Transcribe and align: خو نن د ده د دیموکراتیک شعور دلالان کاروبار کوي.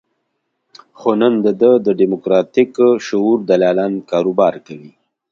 خو 0.99 1.09
نن 1.21 1.33
د 1.45 1.47
ده 1.61 1.71
د 1.85 1.87
دیموکراتیک 2.01 2.71
شعور 3.07 3.37
دلالان 3.49 3.93
کاروبار 4.11 4.55
کوي. 4.67 4.91